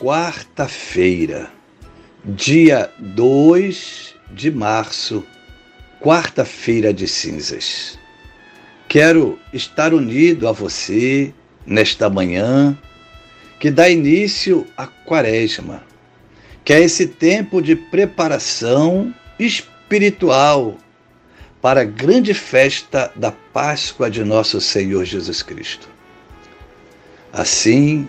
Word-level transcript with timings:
quarta-feira, 0.00 1.50
dia 2.24 2.90
2 2.98 4.14
de 4.30 4.50
março, 4.50 5.22
quarta-feira 6.00 6.90
de 6.90 7.06
cinzas. 7.06 7.98
Quero 8.88 9.38
estar 9.52 9.92
unido 9.92 10.48
a 10.48 10.52
você 10.52 11.34
nesta 11.66 12.08
manhã 12.08 12.76
que 13.58 13.70
dá 13.70 13.90
início 13.90 14.66
à 14.74 14.86
quaresma, 14.86 15.82
que 16.64 16.72
é 16.72 16.80
esse 16.80 17.06
tempo 17.06 17.60
de 17.60 17.76
preparação 17.76 19.14
espiritual 19.38 20.78
para 21.60 21.82
a 21.82 21.84
grande 21.84 22.32
festa 22.32 23.12
da 23.14 23.30
Páscoa 23.30 24.10
de 24.10 24.24
nosso 24.24 24.62
Senhor 24.62 25.04
Jesus 25.04 25.42
Cristo. 25.42 25.90
Assim, 27.30 28.08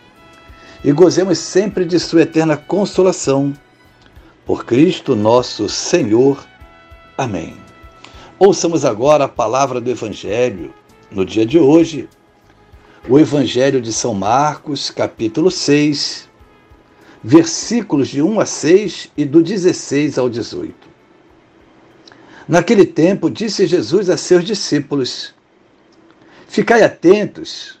e 0.83 0.91
gozemos 0.91 1.37
sempre 1.37 1.85
de 1.85 1.99
Sua 1.99 2.23
eterna 2.23 2.57
consolação. 2.57 3.53
Por 4.45 4.65
Cristo 4.65 5.15
nosso 5.15 5.69
Senhor. 5.69 6.43
Amém. 7.17 7.55
Ouçamos 8.39 8.83
agora 8.83 9.25
a 9.25 9.29
palavra 9.29 9.79
do 9.79 9.89
Evangelho. 9.89 10.73
No 11.11 11.25
dia 11.25 11.45
de 11.45 11.59
hoje, 11.59 12.09
o 13.07 13.19
Evangelho 13.19 13.79
de 13.79 13.93
São 13.93 14.13
Marcos, 14.13 14.89
capítulo 14.89 15.51
6, 15.51 16.29
versículos 17.23 18.09
de 18.09 18.21
1 18.21 18.39
a 18.39 18.45
6 18.45 19.11
e 19.15 19.25
do 19.25 19.43
16 19.43 20.17
ao 20.17 20.29
18. 20.29 20.73
Naquele 22.47 22.85
tempo, 22.85 23.29
disse 23.29 23.67
Jesus 23.67 24.09
a 24.09 24.17
seus 24.17 24.43
discípulos: 24.43 25.33
Ficai 26.47 26.81
atentos 26.81 27.80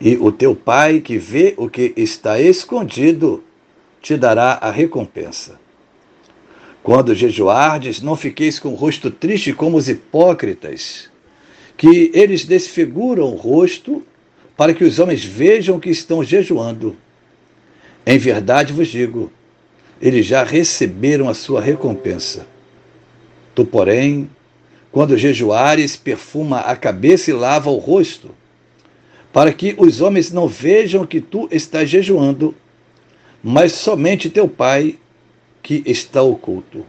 e 0.00 0.16
o 0.16 0.30
teu 0.30 0.54
Pai 0.54 1.00
que 1.00 1.18
vê 1.18 1.54
o 1.56 1.68
que 1.68 1.92
está 1.96 2.40
escondido 2.40 3.42
te 4.00 4.16
dará 4.16 4.52
a 4.52 4.70
recompensa. 4.70 5.58
Quando 6.82 7.14
jejuardes, 7.14 8.00
não 8.00 8.16
fiqueis 8.16 8.58
com 8.58 8.70
o 8.70 8.76
rosto 8.76 9.10
triste 9.10 9.52
como 9.52 9.76
os 9.76 9.88
hipócritas, 9.88 11.10
que 11.76 12.10
eles 12.14 12.44
desfiguram 12.44 13.24
o 13.24 13.36
rosto 13.36 14.02
para 14.56 14.72
que 14.72 14.84
os 14.84 14.98
homens 14.98 15.24
vejam 15.24 15.80
que 15.80 15.90
estão 15.90 16.22
jejuando. 16.22 16.96
Em 18.06 18.18
verdade 18.18 18.72
vos 18.72 18.88
digo, 18.88 19.30
eles 20.00 20.24
já 20.24 20.44
receberam 20.44 21.28
a 21.28 21.34
sua 21.34 21.60
recompensa. 21.60 22.46
Tu, 23.54 23.64
porém, 23.64 24.30
quando 24.90 25.18
jejuares, 25.18 25.96
perfuma 25.96 26.60
a 26.60 26.76
cabeça 26.76 27.30
e 27.30 27.34
lava 27.34 27.68
o 27.68 27.76
rosto 27.76 28.30
para 29.32 29.52
que 29.52 29.74
os 29.78 30.00
homens 30.00 30.32
não 30.32 30.48
vejam 30.48 31.06
que 31.06 31.20
tu 31.20 31.48
estás 31.50 31.88
jejuando, 31.88 32.54
mas 33.42 33.72
somente 33.72 34.30
teu 34.30 34.48
Pai 34.48 34.98
que 35.62 35.82
está 35.86 36.22
oculto. 36.22 36.84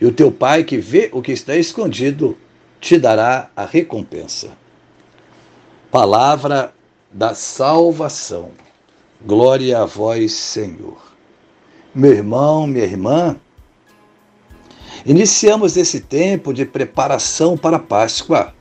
E 0.00 0.06
o 0.06 0.12
teu 0.12 0.32
Pai 0.32 0.64
que 0.64 0.78
vê 0.78 1.08
o 1.12 1.22
que 1.22 1.32
está 1.32 1.56
escondido 1.56 2.36
te 2.80 2.98
dará 2.98 3.50
a 3.54 3.64
recompensa. 3.64 4.50
Palavra 5.90 6.74
da 7.12 7.34
salvação. 7.34 8.50
Glória 9.24 9.78
a 9.78 9.84
vós, 9.84 10.32
Senhor. 10.32 11.00
Meu 11.94 12.12
irmão, 12.12 12.66
minha 12.66 12.84
irmã, 12.84 13.36
iniciamos 15.06 15.76
esse 15.76 16.00
tempo 16.00 16.52
de 16.52 16.64
preparação 16.64 17.56
para 17.56 17.76
a 17.76 17.80
Páscoa 17.80 18.52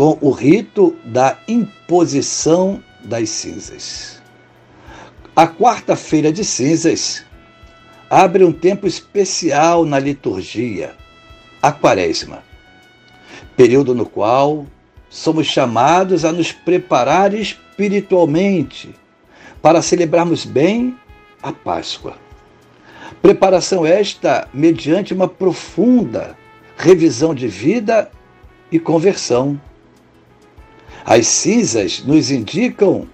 com 0.00 0.16
o 0.22 0.30
rito 0.30 0.96
da 1.04 1.36
imposição 1.46 2.82
das 3.04 3.28
cinzas. 3.28 4.22
A 5.36 5.46
quarta-feira 5.46 6.32
de 6.32 6.42
cinzas 6.42 7.22
abre 8.08 8.42
um 8.42 8.50
tempo 8.50 8.86
especial 8.86 9.84
na 9.84 9.98
liturgia, 9.98 10.94
a 11.60 11.70
Quaresma, 11.70 12.42
período 13.54 13.94
no 13.94 14.06
qual 14.06 14.64
somos 15.10 15.46
chamados 15.46 16.24
a 16.24 16.32
nos 16.32 16.50
preparar 16.50 17.34
espiritualmente 17.34 18.94
para 19.60 19.82
celebrarmos 19.82 20.46
bem 20.46 20.96
a 21.42 21.52
Páscoa. 21.52 22.16
Preparação 23.20 23.84
esta 23.84 24.48
mediante 24.54 25.12
uma 25.12 25.28
profunda 25.28 26.38
revisão 26.78 27.34
de 27.34 27.46
vida 27.48 28.10
e 28.72 28.80
conversão. 28.80 29.60
As 31.04 31.26
cinzas 31.26 32.02
nos 32.04 32.30
indicam 32.30 33.08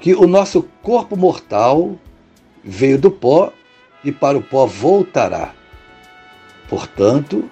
que 0.00 0.14
o 0.14 0.26
nosso 0.26 0.62
corpo 0.82 1.16
mortal 1.16 1.98
veio 2.64 2.98
do 2.98 3.10
pó 3.10 3.52
e 4.04 4.12
para 4.12 4.38
o 4.38 4.42
pó 4.42 4.66
voltará. 4.66 5.54
Portanto, 6.68 7.50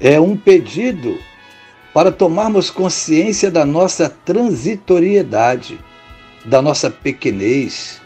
é 0.00 0.20
um 0.20 0.36
pedido 0.36 1.18
para 1.92 2.12
tomarmos 2.12 2.70
consciência 2.70 3.50
da 3.50 3.64
nossa 3.64 4.08
transitoriedade, 4.08 5.78
da 6.44 6.62
nossa 6.62 6.90
pequenez 6.90 8.00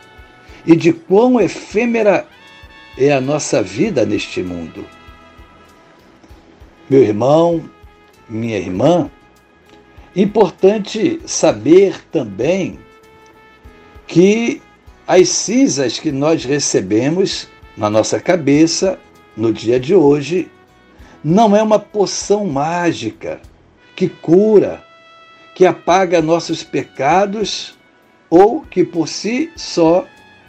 e 0.67 0.77
de 0.77 0.93
quão 0.93 1.41
efêmera 1.41 2.27
é 2.97 3.13
a 3.13 3.21
nossa 3.21 3.63
vida 3.63 4.05
neste 4.05 4.43
mundo. 4.43 4.85
Meu 6.89 7.03
irmão, 7.03 7.69
minha 8.29 8.59
irmã, 8.59 9.11
importante 10.15 11.21
saber 11.25 12.03
também 12.11 12.79
que 14.07 14.61
as 15.07 15.29
cinzas 15.29 15.99
que 15.99 16.13
nós 16.13 16.45
recebemos 16.45 17.49
na 17.77 17.89
nossa 17.89 18.21
cabeça 18.21 18.99
no 19.37 19.53
dia 19.53 19.81
de 19.81 19.95
hoje 19.95 20.51
não 21.25 21.57
é 21.57 21.63
uma 21.63 21.79
poção 21.79 22.47
mágica 22.47 23.41
que 23.95 24.09
cura, 24.09 24.85
que 25.55 25.65
apaga 25.65 26.21
nossos 26.21 26.63
pecados 26.63 27.75
ou 28.29 28.63
que 28.63 28.85
por 28.85 29.09
si 29.09 29.51
só 29.57 30.07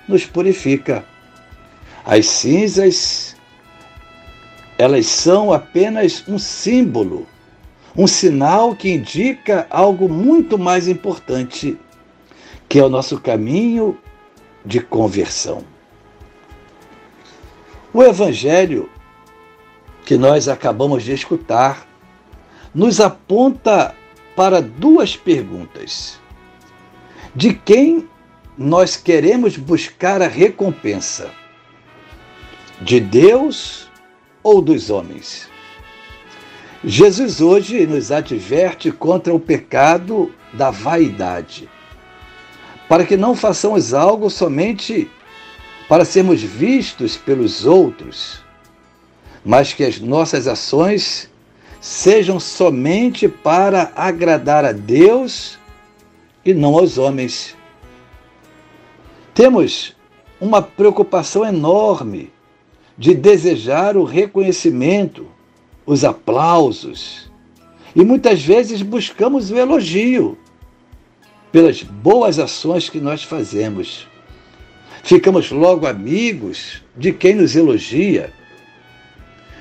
nos 0.08 0.26
purifica. 0.26 1.06
As 2.06 2.26
cinzas, 2.26 3.36
elas 4.78 5.06
são 5.06 5.54
apenas 5.54 6.24
um 6.28 6.38
símbolo, 6.38 7.28
um 7.96 8.08
sinal 8.08 8.76
que 8.76 8.90
indica 8.90 9.68
algo 9.70 10.10
muito 10.10 10.58
mais 10.58 10.88
importante, 10.88 11.78
que 12.68 12.80
é 12.80 12.84
o 12.84 12.90
nosso 12.90 13.20
caminho 13.20 13.98
de 14.66 14.80
conversão. 14.80 15.64
O 17.94 18.02
Evangelho 18.02 18.90
que 20.06 20.18
nós 20.18 20.48
acabamos 20.48 21.04
de 21.04 21.14
escutar 21.14 21.88
nos 22.74 23.00
aponta 23.00 23.96
para 24.36 24.62
duas 24.62 25.16
perguntas. 25.16 26.20
De 27.36 27.54
quem 27.54 28.10
nós 28.58 28.98
queremos 28.98 29.58
buscar 29.58 30.22
a 30.22 30.28
recompensa? 30.28 31.32
De 32.82 33.00
Deus 33.00 33.88
ou 34.44 34.62
dos 34.62 34.90
homens? 34.90 35.53
Jesus 36.86 37.40
hoje 37.40 37.88
nos 37.88 38.12
adverte 38.12 38.92
contra 38.92 39.34
o 39.34 39.40
pecado 39.40 40.34
da 40.52 40.70
vaidade, 40.70 41.70
para 42.90 43.06
que 43.06 43.16
não 43.16 43.36
façamos 43.36 43.94
algo 43.94 44.30
somente 44.30 45.10
para 45.88 46.04
sermos 46.04 46.42
vistos 46.42 47.16
pelos 47.16 47.66
outros, 47.66 48.44
mas 49.46 49.72
que 49.72 49.86
as 49.86 50.00
nossas 50.00 50.46
ações 50.46 51.30
sejam 51.80 52.38
somente 52.38 53.30
para 53.30 53.94
agradar 53.96 54.66
a 54.66 54.74
Deus 54.74 55.58
e 56.44 56.54
não 56.54 56.78
aos 56.78 56.98
homens. 56.98 57.56
Temos 59.34 59.96
uma 60.40 60.62
preocupação 60.62 61.46
enorme 61.46 62.30
de 62.98 63.16
desejar 63.16 63.96
o 63.96 64.04
reconhecimento, 64.04 65.28
os 65.86 66.04
aplausos, 66.04 67.32
e 67.96 68.04
muitas 68.04 68.44
vezes 68.44 68.82
buscamos 68.82 69.52
o 69.52 69.58
elogio 69.58 70.38
pelas 71.52 71.84
boas 71.84 72.40
ações 72.40 72.90
que 72.90 73.00
nós 73.00 73.24
fazemos. 73.24 74.08
Ficamos 75.04 75.52
logo 75.52 75.86
amigos 75.86 76.82
de 76.98 77.12
quem 77.12 77.36
nos 77.36 77.56
elogia. 77.56 78.34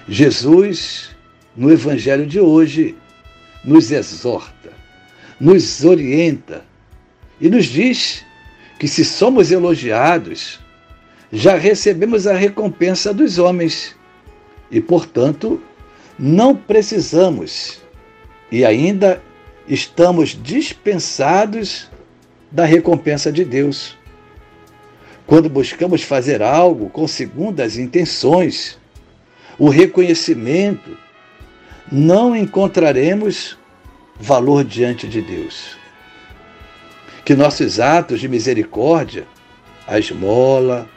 Jesus, 0.09 1.11
no 1.57 1.71
Evangelho 1.71 2.27
de 2.27 2.41
hoje, 2.41 2.97
nos 3.65 3.91
exorta, 3.91 4.73
nos 5.39 5.85
orienta 5.85 6.65
e 7.41 7.51
nos 7.51 7.67
diz 7.67 8.25
que 8.79 8.89
se 8.89 9.05
somos 9.05 9.51
elogiados, 9.51 10.59
já 11.33 11.57
recebemos 11.57 12.27
a 12.27 12.35
recompensa 12.35 13.13
dos 13.13 13.39
homens 13.39 13.95
e, 14.71 14.81
portanto, 14.81 15.63
não 16.19 16.55
precisamos 16.55 17.81
e 18.51 18.65
ainda 18.65 19.23
estamos 19.67 20.39
dispensados 20.41 21.91
da 22.51 22.65
recompensa 22.65 23.33
de 23.33 23.45
Deus. 23.45 23.97
Quando 25.27 25.49
buscamos 25.49 26.03
fazer 26.03 26.43
algo 26.43 26.91
com 26.91 27.07
segundas 27.07 27.79
intenções, 27.79 28.79
o 29.59 29.69
reconhecimento, 29.69 30.97
não 31.91 32.37
encontraremos 32.37 33.57
valor 34.19 34.65
diante 34.65 35.09
de 35.09 35.23
Deus. 35.23 35.77
Que 37.25 37.35
nossos 37.35 37.81
atos 37.81 38.21
de 38.21 38.29
misericórdia, 38.29 39.27
a 39.87 39.99
esmola, 39.99 40.89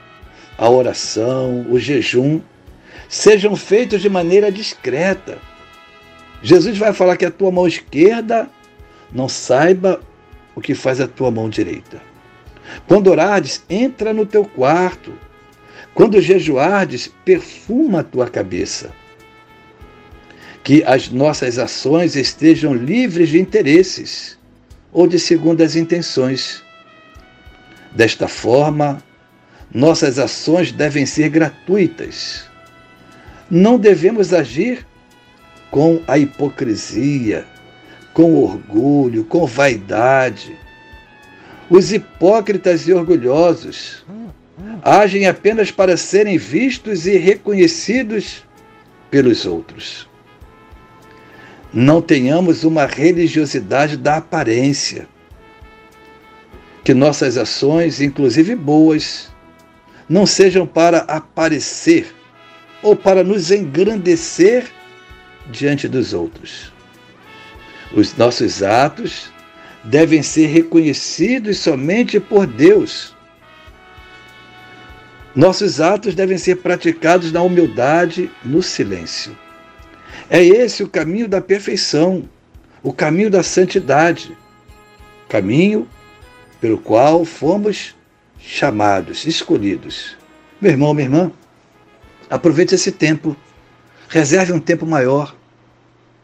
a 0.58 0.70
oração, 0.70 1.66
o 1.70 1.80
jejum, 1.80 2.42
sejam 3.08 3.56
feitos 3.56 4.02
de 4.02 4.10
maneira 4.10 4.52
discreta. 4.52 5.38
Jesus 6.42 6.78
vai 6.78 6.94
falar 6.94 7.18
que 7.18 7.26
a 7.26 7.32
tua 7.32 7.52
mão 7.52 7.68
esquerda 7.68 8.50
não 9.12 9.28
saiba 9.28 10.02
o 10.56 10.62
que 10.62 10.76
faz 10.76 11.02
a 11.02 11.08
tua 11.08 11.32
mão 11.32 11.50
direita. 11.50 12.02
Quando 12.88 13.08
orares, 13.08 13.64
entra 13.70 14.14
no 14.14 14.26
teu 14.26 14.46
quarto. 14.46 15.14
Quando 15.94 16.22
jejuardes, 16.22 17.12
perfuma 17.24 18.00
a 18.00 18.04
tua 18.04 18.30
cabeça. 18.30 18.92
Que 20.64 20.84
as 20.84 21.10
nossas 21.10 21.60
ações 21.60 22.16
estejam 22.16 22.74
livres 22.74 23.30
de 23.30 23.40
interesses 23.40 24.38
ou 24.92 25.08
de 25.08 25.20
segundas 25.20 25.76
intenções. 25.76 26.64
Desta 27.92 28.28
forma, 28.28 29.02
nossas 29.74 30.20
ações 30.20 30.72
devem 30.72 31.06
ser 31.06 31.30
gratuitas. 31.30 32.46
Não 33.50 33.78
devemos 33.78 34.34
agir 34.34 34.86
com 35.72 36.02
a 36.08 36.18
hipocrisia, 36.18 37.46
com 38.14 38.36
orgulho, 38.36 39.24
com 39.26 39.46
vaidade 39.46 40.58
os 41.70 41.92
hipócritas 41.92 42.88
e 42.88 42.94
orgulhosos 42.94 44.06
agem 44.84 45.28
apenas 45.28 45.72
para 45.72 45.98
serem 45.98 46.38
vistos 46.38 47.08
e 47.08 47.18
reconhecidos 47.18 48.44
pelos 49.10 49.46
outros. 49.46 50.08
Não 51.74 52.02
tenhamos 52.02 52.64
uma 52.64 52.86
religiosidade 52.86 53.98
da 53.98 54.18
aparência. 54.18 55.08
Que 56.84 56.94
nossas 56.94 57.36
ações, 57.36 58.00
inclusive 58.00 58.56
boas, 58.56 59.34
não 60.08 60.26
sejam 60.26 60.68
para 60.68 61.00
aparecer 61.00 62.15
ou 62.86 62.96
para 62.96 63.24
nos 63.24 63.50
engrandecer 63.50 64.72
diante 65.48 65.88
dos 65.88 66.14
outros. 66.14 66.72
Os 67.92 68.16
nossos 68.16 68.62
atos 68.62 69.32
devem 69.84 70.22
ser 70.22 70.46
reconhecidos 70.46 71.58
somente 71.58 72.20
por 72.20 72.46
Deus. 72.46 73.16
Nossos 75.36 75.82
atos 75.82 76.14
devem 76.14 76.38
ser 76.38 76.58
praticados 76.58 77.32
na 77.32 77.42
humildade, 77.42 78.30
no 78.44 78.62
silêncio. 78.62 79.36
É 80.30 80.46
esse 80.46 80.84
o 80.84 80.88
caminho 80.88 81.28
da 81.28 81.42
perfeição, 81.42 82.30
o 82.84 82.94
caminho 82.94 83.32
da 83.32 83.42
santidade, 83.42 84.38
caminho 85.28 85.90
pelo 86.62 86.78
qual 86.78 87.26
fomos 87.26 87.96
chamados, 88.40 89.26
escolhidos. 89.26 90.16
Meu 90.62 90.72
irmão, 90.72 90.94
minha 90.94 91.08
irmã, 91.08 91.32
aproveite 92.30 92.76
esse 92.76 92.92
tempo, 92.92 93.36
reserve 94.08 94.54
um 94.54 94.60
tempo 94.60 94.86
maior 94.86 95.36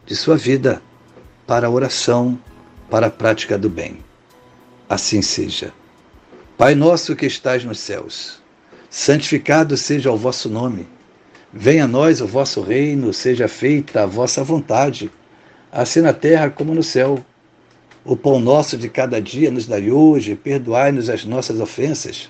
de 0.05 0.15
sua 0.15 0.37
vida 0.37 0.81
para 1.47 1.67
a 1.67 1.69
oração, 1.69 2.39
para 2.89 3.07
a 3.07 3.11
prática 3.11 3.57
do 3.57 3.69
bem. 3.69 3.99
Assim 4.89 5.21
seja. 5.21 5.73
Pai 6.57 6.75
nosso 6.75 7.15
que 7.15 7.25
estás 7.25 7.63
nos 7.63 7.79
céus, 7.79 8.41
Santificado 8.93 9.77
seja 9.77 10.11
o 10.11 10.17
vosso 10.17 10.49
nome. 10.49 10.85
Venha 11.53 11.85
a 11.85 11.87
nós 11.87 12.19
o 12.19 12.27
vosso 12.27 12.61
reino, 12.61 13.13
seja 13.13 13.47
feita 13.47 14.03
a 14.03 14.05
vossa 14.05 14.43
vontade, 14.43 15.09
assim 15.71 16.01
na 16.01 16.11
terra 16.11 16.49
como 16.49 16.75
no 16.75 16.83
céu. 16.83 17.17
O 18.03 18.17
pão 18.17 18.37
nosso 18.37 18.77
de 18.77 18.89
cada 18.89 19.21
dia 19.21 19.49
nos 19.49 19.65
dai 19.65 19.89
hoje, 19.89 20.35
perdoai-nos 20.35 21.09
as 21.09 21.23
nossas 21.23 21.61
ofensas, 21.61 22.29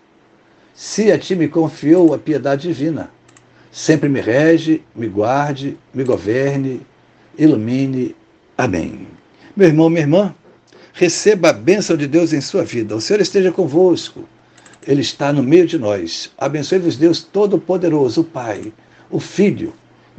se 0.73 1.11
a 1.11 1.17
ti 1.17 1.35
me 1.35 1.47
confiou 1.47 2.13
a 2.13 2.17
piedade 2.17 2.67
divina, 2.67 3.11
sempre 3.71 4.09
me 4.09 4.19
rege, 4.19 4.81
me 4.95 5.07
guarde, 5.07 5.77
me 5.93 6.03
governe, 6.03 6.81
ilumine. 7.37 8.15
Amém. 8.57 9.07
Meu 9.55 9.67
irmão, 9.67 9.89
minha 9.89 10.01
irmã, 10.01 10.35
receba 10.93 11.49
a 11.49 11.53
bênção 11.53 11.95
de 11.95 12.07
Deus 12.07 12.33
em 12.33 12.41
sua 12.41 12.63
vida. 12.63 12.95
O 12.95 13.01
Senhor 13.01 13.21
esteja 13.21 13.51
convosco. 13.51 14.27
Ele 14.85 15.01
está 15.01 15.31
no 15.31 15.43
meio 15.43 15.67
de 15.67 15.77
nós. 15.77 16.31
Abençoe-vos, 16.37 16.97
Deus 16.97 17.21
Todo-Poderoso, 17.21 18.21
o 18.21 18.23
Pai, 18.23 18.73
o 19.09 19.19
Filho 19.19 19.73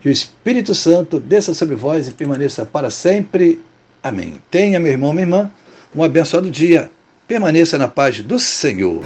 e 0.04 0.08
o 0.08 0.12
Espírito 0.12 0.74
Santo, 0.74 1.20
desça 1.20 1.54
sobre 1.54 1.74
vós 1.74 2.08
e 2.08 2.12
permaneça 2.12 2.64
para 2.64 2.90
sempre. 2.90 3.60
Amém. 4.02 4.40
Tenha, 4.50 4.80
meu 4.80 4.92
irmão, 4.92 5.12
minha 5.12 5.24
irmã, 5.24 5.50
um 5.94 6.02
abençoado 6.02 6.50
dia. 6.50 6.90
Permaneça 7.26 7.78
na 7.78 7.88
paz 7.88 8.20
do 8.20 8.38
Senhor. 8.38 9.02